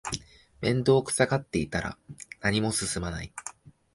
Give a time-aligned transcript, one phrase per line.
[0.61, 1.95] 面倒くさがってたら
[2.39, 3.31] 何も進まない